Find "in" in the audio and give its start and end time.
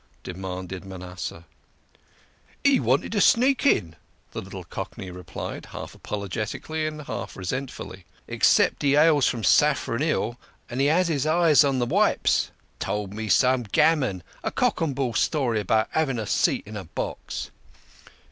3.67-3.95, 16.65-16.75